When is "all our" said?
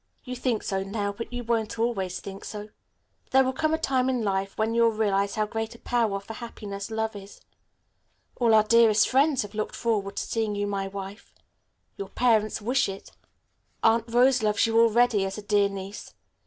8.37-8.63